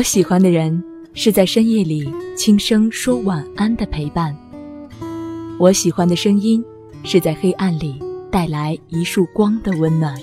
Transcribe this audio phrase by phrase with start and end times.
[0.00, 0.82] 我喜欢的人
[1.12, 4.34] 是在深夜里轻声说晚安的陪伴。
[5.58, 6.64] 我喜欢的声音
[7.04, 10.18] 是在黑暗里带来一束光的温暖。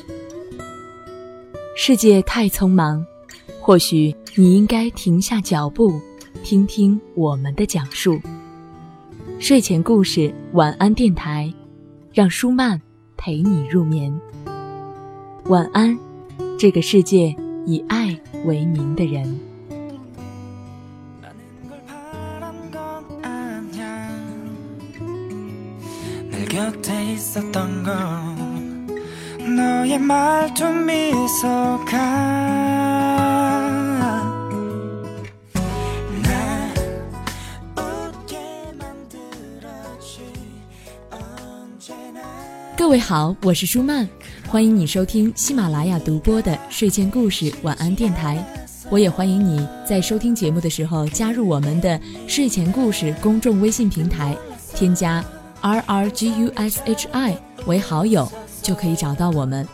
[1.76, 3.06] 世界太匆忙，
[3.62, 6.02] 或许你应该停下脚步，
[6.44, 8.20] 听听我们的讲述。
[9.38, 11.54] 睡前故事，晚安电台，
[12.12, 12.82] 让舒曼
[13.16, 14.12] 陪你入眠。
[15.46, 15.96] 晚安，
[16.58, 17.36] 这个世界
[17.68, 19.40] 以爱为名的人。
[27.17, 28.89] 있었던 건
[29.57, 31.97] 너의 말투 미소가
[36.23, 36.75] 날
[37.77, 38.39] 웃게
[38.79, 40.23] 만들어지
[41.11, 42.21] 언제나
[42.77, 44.09] 各位好，我是舒曼，
[44.49, 48.45] 欢迎你收听喜马拉雅独播的睡前故事晚安电台。
[48.91, 54.37] 我也欢迎你在收听节目的时候加入我们的睡前故事公众微信平台，
[54.75, 55.25] 添加
[55.68, 59.68] R R G U S H I 为好友，就可以找到我们，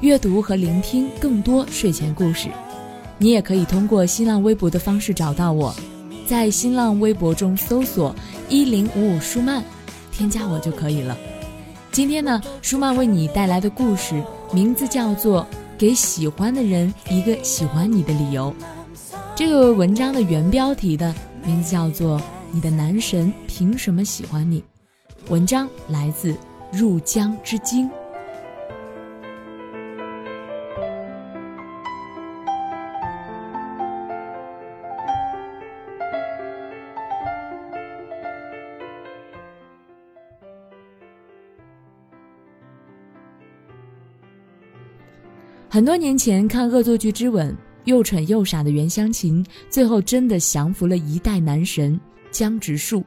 [0.00, 2.48] 阅读和聆听更多睡前故事。
[3.16, 5.72] 你也可以通过新浪微博的方式找到我，
[6.26, 8.12] 在新浪微博中搜索
[8.48, 9.62] 一零五五舒曼，
[10.10, 11.16] 添加我就可以了。
[11.92, 14.20] 今天呢，舒曼为你带来的故事
[14.52, 15.42] 名字叫做
[15.78, 18.52] 《给喜欢的人一个喜欢你的理由》。
[19.36, 22.18] 这个文章的原标题的名字叫做
[22.50, 24.60] 《你的男神凭什么喜欢你》。
[25.28, 26.36] 文章来自
[26.72, 27.90] 入江之鲸。
[45.68, 47.52] 很多年前看《恶作剧之吻》，
[47.84, 52.00] 又蠢又傻的袁湘琴，最后真的降服了一代男神
[52.30, 53.04] 江直树。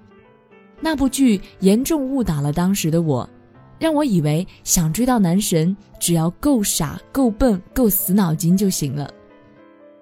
[0.82, 3.30] 那部剧严重误导了当时的我，
[3.78, 9.14] 让我以为想追到男神，只要够傻、够笨、够死脑筋就行了。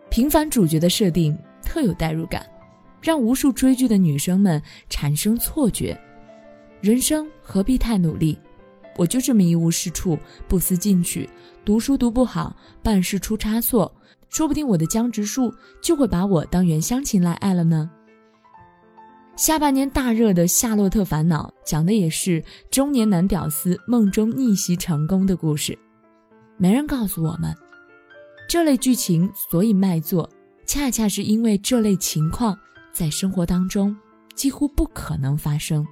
[0.09, 2.45] 平凡主角的设定特有代入感，
[3.01, 5.99] 让无数追剧的女生们产生错觉：
[6.79, 8.38] 人生何必太努力？
[8.95, 10.17] 我就这么一无是处，
[10.47, 11.29] 不思进取，
[11.65, 13.94] 读书读不好，办事出差错，
[14.29, 17.89] 说不定我的江直树就会把我当袁湘琴来爱了呢。
[19.38, 25.78] 下半年大热的《夏洛特烦恼》讲的也是中年男屌丝梦中逆袭成功的故事。
[26.58, 27.56] 没人告诉我们，
[28.50, 30.28] 这类剧情所以卖座，
[30.66, 32.58] 恰恰是因为这类情况
[32.92, 33.96] 在生活当中
[34.34, 35.86] 几乎不可能发生。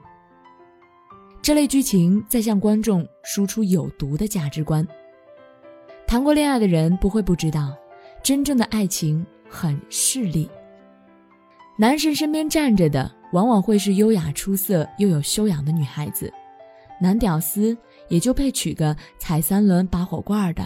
[1.40, 4.86] 这类剧情在向观众输出有毒的价值观。
[6.08, 7.78] 谈过恋爱的人不会不知道，
[8.24, 10.50] 真正的爱情很势利。
[11.78, 16.31] 男神身边站着的往往会是优雅出色又有修养的女孩子，
[17.01, 20.66] 男屌丝也就配娶个踩三轮拔火罐的。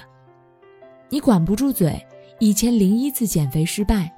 [1.10, 2.00] 你管不住嘴，
[2.40, 4.14] 以前零一次减肥失败，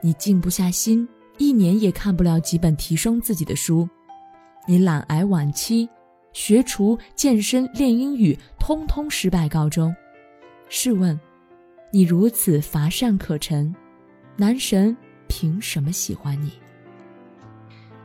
[0.00, 1.06] 你静不下心，
[1.36, 3.86] 一年也看不了几本提升自己的书，
[4.66, 5.86] 你懒癌晚期。
[6.32, 9.94] 学厨、健身、练英语，通通失败告终。
[10.70, 11.20] 试问，
[11.92, 13.74] 你如此乏善可陈，
[14.36, 14.96] 男神
[15.28, 16.52] 凭什么喜欢你？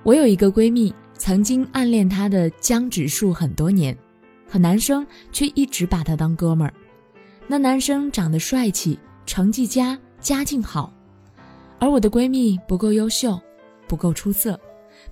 [0.06, 3.98] 我有一个闺蜜，曾经暗恋她的江直树很多年，
[4.48, 6.72] 可男生却一直把她当哥们儿。
[7.48, 10.94] 那男生长得帅气，成绩佳，家境好，
[11.80, 13.42] 而我的闺蜜不够优秀，
[13.88, 14.60] 不够出色。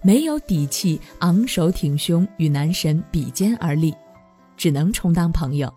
[0.03, 3.95] 没有底气，昂首挺胸与男神比肩而立，
[4.55, 5.73] 只能充当朋友，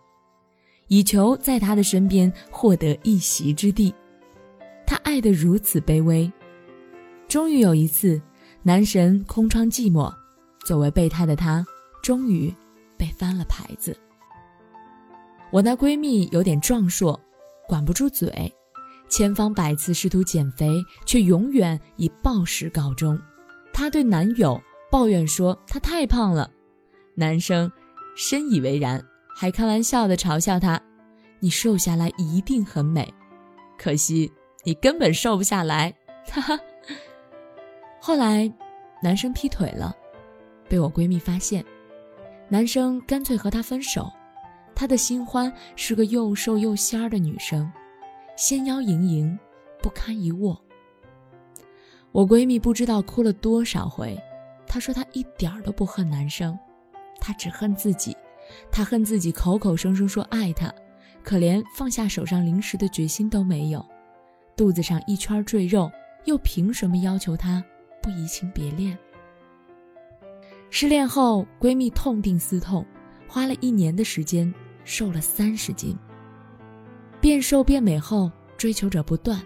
[0.88, 3.94] 以求在他的身边获得一席之地。
[4.84, 6.30] 他爱得如此卑微，
[7.26, 8.20] 终于有一次，
[8.66, 10.12] 男神空窗寂寞，
[10.64, 11.64] 作为备胎的他，
[12.02, 12.52] 终于
[12.98, 13.96] 被翻了牌子。
[15.52, 17.16] 我那闺蜜有点壮硕，
[17.68, 18.52] 管不住嘴，
[19.08, 23.16] 千方百次试图减肥，却永远以暴食告终。
[23.72, 24.60] 她对男友
[24.90, 26.50] 抱怨说：“她太胖了。”
[27.14, 27.70] 男生
[28.16, 29.00] 深以为然，
[29.36, 30.82] 还开玩笑地嘲笑她
[31.38, 33.14] ：“你瘦下来一定很美，
[33.78, 34.28] 可惜
[34.64, 35.94] 你根本瘦不下来。”
[36.28, 36.58] 哈哈。
[38.06, 38.48] 后来，
[39.02, 39.92] 男生劈腿了，
[40.68, 41.64] 被我闺蜜发现，
[42.48, 44.08] 男生干脆和她分手。
[44.76, 47.68] 他的新欢是个又瘦又仙儿的女生，
[48.36, 49.36] 纤腰盈盈，
[49.82, 50.56] 不堪一握。
[52.12, 54.16] 我闺蜜不知道哭了多少回，
[54.68, 56.56] 她说她一点都不恨男生，
[57.18, 58.16] 她只恨自己，
[58.70, 60.72] 她恨自己口口声声说爱他，
[61.24, 63.84] 可连放下手上零食的决心都没有，
[64.54, 65.90] 肚子上一圈赘肉
[66.24, 67.60] 又凭什么要求他
[68.06, 68.96] 不移情别恋？
[70.70, 72.86] 失恋后，闺蜜痛定思痛，
[73.26, 74.54] 花了一年的时间
[74.84, 75.98] 瘦了三十斤。
[77.20, 79.42] 变瘦变美后，追求者不断，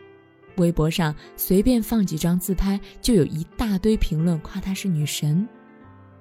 [0.58, 5.48] 微博上随便放几张自拍，就有一大堆评论夸她是女神。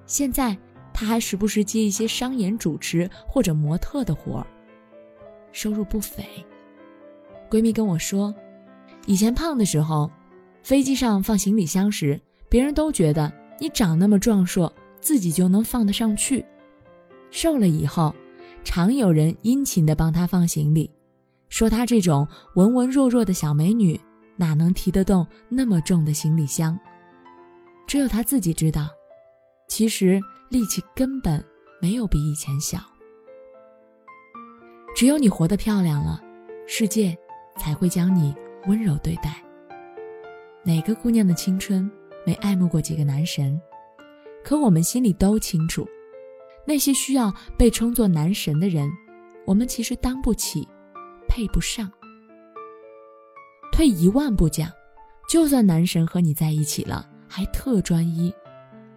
[0.06, 0.56] 现在
[0.94, 4.46] 她还时不时接一些商演主持或者模特的活儿，
[5.52, 6.24] 收入不菲。
[7.50, 8.34] 闺蜜跟我说，
[9.04, 10.10] 以前胖的时候，
[10.62, 12.18] 飞机上放行李箱时，
[12.50, 14.70] 别人都觉得你长那么壮硕。
[15.00, 16.44] 自己就能放得上去，
[17.30, 18.14] 瘦了以后，
[18.62, 20.90] 常有人殷勤地帮她放行李，
[21.48, 23.98] 说她这种文文弱弱的小美女，
[24.36, 26.78] 哪能提得动那么重的行李箱？
[27.86, 28.90] 只有她自己知道，
[29.68, 30.20] 其实
[30.50, 31.42] 力气根本
[31.80, 32.78] 没有比以前小。
[34.94, 36.20] 只有你活得漂亮了，
[36.66, 37.16] 世界
[37.56, 38.34] 才会将你
[38.66, 39.42] 温柔对待。
[40.62, 41.90] 哪个姑娘的青春
[42.26, 43.60] 没爱慕过几个男神？
[44.42, 45.86] 可我们心里都清楚，
[46.66, 48.90] 那些需要被称作男神的人，
[49.46, 50.66] 我们其实当不起，
[51.28, 51.90] 配不上。
[53.72, 54.70] 退一万步讲，
[55.28, 58.32] 就算男神和你在一起了，还特专一，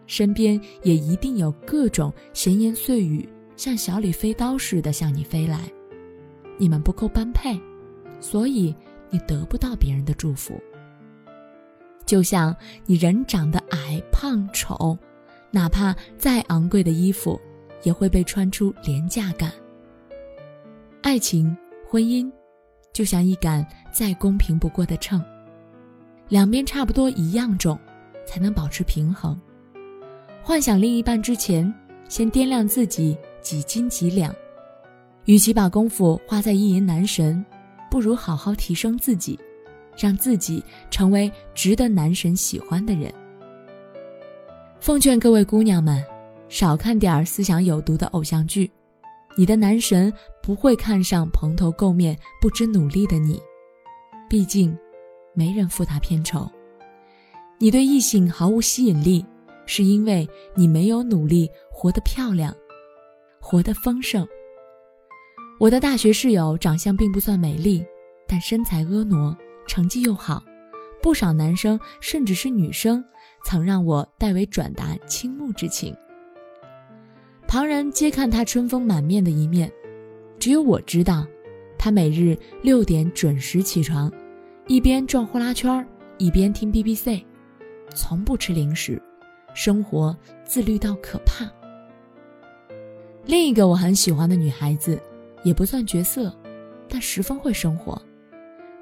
[0.08, 5.60] 身边也一定有各种闲言碎语，像小李飞刀似的向你飞来。
[6.58, 7.60] 你们不够般配，
[8.20, 8.75] 所以
[9.10, 10.62] 你得不到别人的祝福。
[12.06, 12.56] 就像
[12.86, 14.98] 你人长得矮、胖、丑。
[15.52, 17.40] 哪怕再昂贵的衣服，
[17.84, 19.52] 也会被穿出廉价感。
[21.04, 21.56] 爱情、
[21.88, 22.32] 婚姻，
[22.92, 25.24] 就像一杆再公平不过的秤，
[26.28, 27.78] 两边差不多一样重，
[28.26, 29.40] 才能保持平衡。
[30.42, 31.72] 幻想另一半之前，
[32.10, 34.34] 先掂量自己几斤几两。
[35.26, 37.46] 与其把功夫花在意淫男神，
[37.92, 39.40] 不如好好提升自己，
[39.98, 43.13] 让自己成为值得男神喜欢的人。
[44.80, 46.04] 奉劝各位姑娘们，
[46.50, 48.69] 少看点思想有毒的偶像剧。
[49.36, 50.13] 你的男神
[50.44, 53.42] 不会看上蓬头垢面、不知努力的你，
[54.30, 54.78] 毕竟，
[55.34, 56.48] 没人付他片酬。
[57.57, 59.25] 你对异性毫无吸引力，
[59.66, 62.54] 是因为你没有努力活得漂亮，
[63.39, 64.28] 活得丰盛。
[65.60, 67.84] 我的大学室友长相并不算美丽，
[68.28, 69.36] 但身材婀娜，
[69.68, 70.44] 成绩又好，
[71.01, 73.04] 不少男生甚至是女生。
[73.45, 75.94] 曾让我代为转达倾慕之情。
[77.45, 79.69] 旁人皆看他春风满面的一面，
[80.39, 81.27] 只有我知道，
[81.77, 84.10] 他每日六点准时起床，
[84.65, 85.86] 一边转呼啦圈
[86.18, 87.21] 一边听 BBC，
[87.94, 89.01] 从不吃零食，
[89.54, 90.15] 生活
[90.45, 91.45] 自律到可怕。
[93.25, 94.98] 另一个我很喜欢的女孩子，
[95.44, 96.33] 也不算绝色，
[96.88, 98.01] 但十分会生活。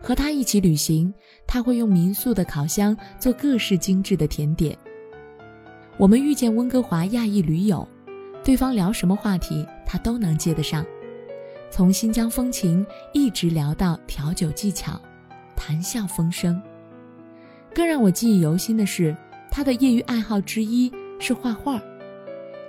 [0.01, 1.13] 和他一起旅行，
[1.45, 4.77] 他会用民宿的烤箱做各式精致的甜点。
[5.97, 7.87] 我们遇见温哥华亚裔驴友，
[8.43, 10.83] 对方聊什么话题，他都能接得上，
[11.69, 14.99] 从新疆风情一直聊到调酒技巧，
[15.55, 16.59] 谈笑风生。
[17.73, 19.15] 更让我记忆犹新的是，
[19.51, 21.79] 他的业余爱好之一是画画。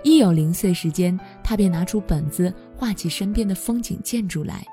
[0.04, 4.66] 一有零碎时间，他便拿出本子画起身边的风景建筑来。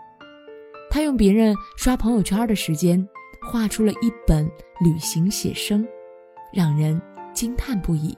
[0.91, 3.07] 他用别人刷朋友圈的时间，
[3.41, 4.49] 画出了一本
[4.83, 5.87] 旅行写生，
[6.51, 6.99] 让人
[7.33, 8.17] 惊叹不已。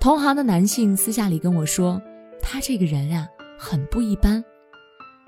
[0.00, 2.02] 同行的男性私下里跟我说，
[2.42, 4.44] 他这个人啊，很不一般。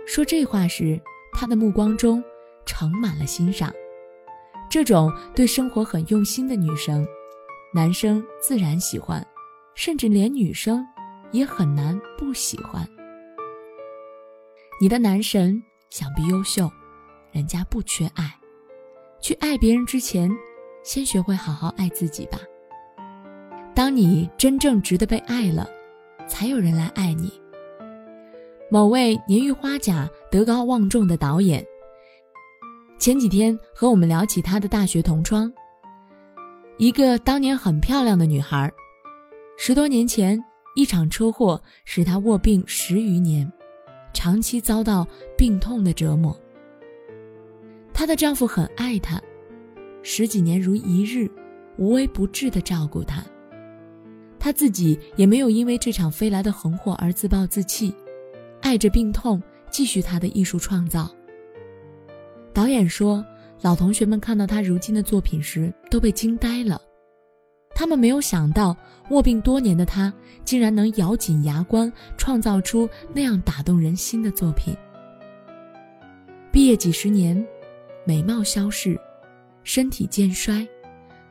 [0.05, 1.01] 说这话时，
[1.33, 2.23] 他的目光中
[2.67, 3.73] 盛满了欣赏。
[4.69, 7.07] 这种对生活很用心的女生，
[7.73, 9.25] 男生自然喜欢，
[9.77, 10.85] 甚至连女生
[11.31, 12.85] 也很难不喜欢。
[14.81, 15.63] 你的男神。
[15.95, 16.69] 想必优秀，
[17.31, 18.29] 人家不缺爱。
[19.21, 20.29] 去爱别人之前，
[20.83, 22.41] 先学会好好爱自己吧。
[23.77, 25.71] 当你真正值得被爱了，
[26.27, 27.33] 才有人来爱你。
[28.69, 31.65] 某位年逾花甲、德高望重的导演，
[32.99, 35.53] 前几天和我们聊起他的大学同窗，
[36.77, 38.69] 一个当年很漂亮的女孩。
[39.57, 43.49] 十多年前，一场车祸使她卧病十余年。
[44.15, 45.07] 长期遭到
[45.37, 46.35] 病痛的折磨，
[47.93, 49.21] 她的丈夫很爱她，
[50.03, 51.31] 十几年如一日，
[51.77, 53.23] 无微不至地照顾她。
[54.39, 57.95] 她自己也没有因为这场飞来的横祸而自暴自弃，
[58.63, 61.11] 爱着病痛，继续她的艺术创造。
[62.53, 63.25] 导演说，
[63.61, 66.81] 老同学们看到她如今的作品时都被惊呆了。
[67.75, 68.77] 他们没有想到，
[69.11, 70.13] 卧病多年的他
[70.45, 74.75] 竟然能咬紧牙关，创造出那样打动人心的作品。
[76.53, 77.45] 毕业几十年，
[78.05, 78.99] 美貌消逝，
[79.65, 80.67] 身体渐衰，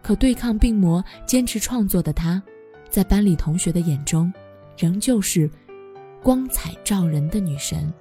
[0.01, 2.41] 可对抗病魔、坚持创作的她，
[2.89, 4.31] 在班里同学的眼中，
[4.77, 5.49] 仍旧是
[6.21, 7.91] 光彩照人的女神。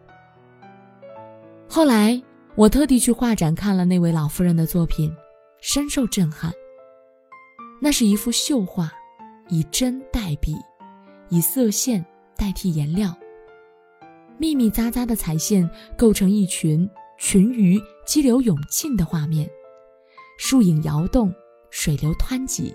[1.68, 2.20] 后来，
[2.54, 5.14] 我特地去画展看了那位老妇人的作品，
[5.60, 6.52] 深受震撼。
[7.84, 8.92] 那是一幅绣画，
[9.48, 10.54] 以针代笔，
[11.30, 13.12] 以色线代替颜料，
[14.38, 19.50] 密密匝匝的彩线构成一群群鱼激流勇进的画面，
[20.38, 21.34] 树影摇动，
[21.70, 22.72] 水流湍急，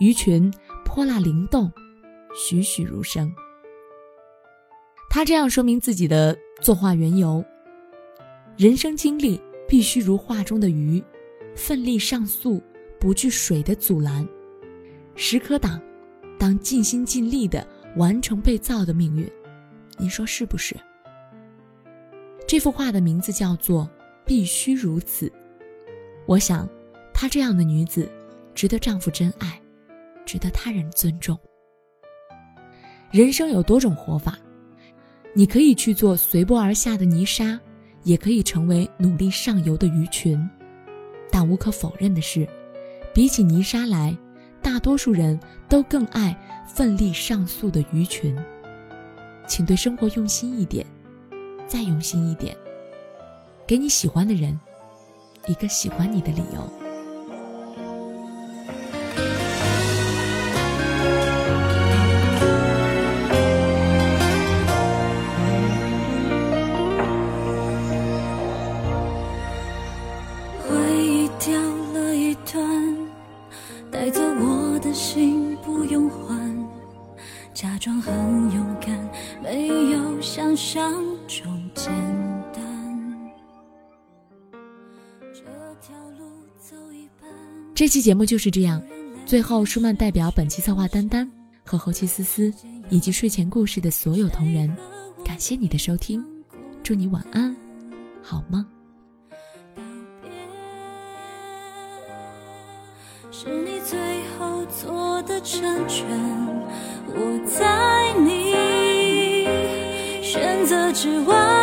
[0.00, 0.50] 鱼群
[0.82, 1.70] 泼辣灵动，
[2.34, 3.30] 栩栩如生。
[5.10, 7.44] 他这样说明自己的作画缘由：
[8.56, 11.04] 人生经历必须如画中的鱼，
[11.54, 12.62] 奋力上溯。
[13.02, 14.24] 不惧水的阻拦，
[15.16, 15.82] 时可挡，
[16.38, 17.66] 当尽心尽力的
[17.96, 19.28] 完成被造的命运，
[19.98, 20.76] 您说是不是？
[22.46, 23.82] 这幅画的名字叫做
[24.24, 25.26] 《必须如此》。
[26.26, 26.68] 我想，
[27.12, 28.08] 她这样的女子，
[28.54, 29.60] 值得丈夫真爱，
[30.24, 31.36] 值得他人尊重。
[33.10, 34.38] 人生有多种活法，
[35.34, 37.58] 你可以去做随波而下的泥沙，
[38.04, 40.40] 也可以成为努力上游的鱼群，
[41.32, 42.48] 但无可否认的是。
[43.14, 44.16] 比起泥沙来，
[44.62, 45.38] 大多数人
[45.68, 48.36] 都更爱奋力上溯的鱼群。
[49.46, 50.86] 请对生活用心一点，
[51.66, 52.56] 再用心一点，
[53.66, 54.58] 给你喜欢的人
[55.46, 56.81] 一个喜欢你的理由。
[87.74, 88.82] 这期节目就是这样。
[89.24, 91.30] 最后，舒曼代表本期策划丹丹
[91.64, 92.52] 和后期思思
[92.90, 94.74] 以及睡前故事的所有同仁，
[95.24, 96.24] 感谢你的收听，
[96.82, 97.54] 祝你晚安，
[98.22, 98.64] 好梦。
[103.30, 103.98] 是你最
[104.38, 106.06] 后做的成全，
[107.08, 108.52] 我在你
[110.22, 111.61] 选择之外。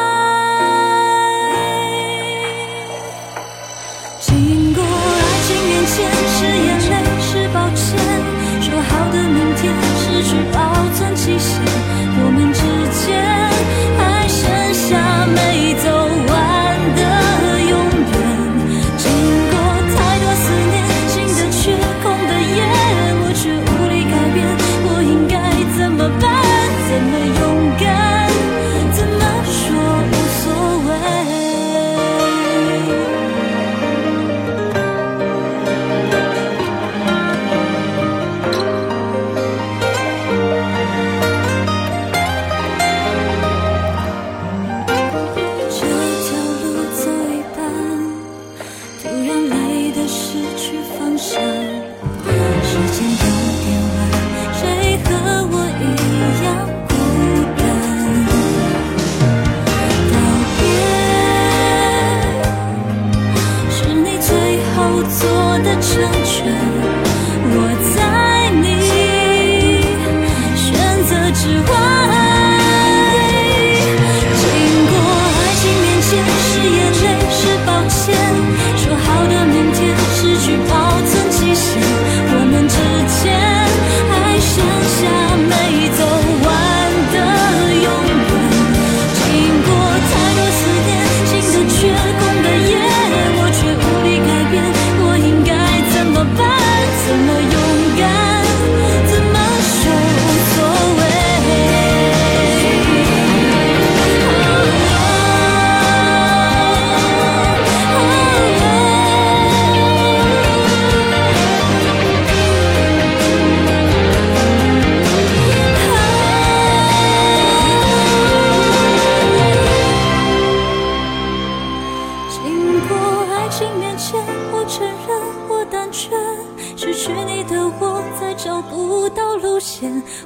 [66.00, 66.99] 成全。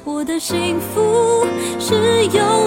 [0.06, 1.46] 我的幸福
[1.80, 2.63] 是有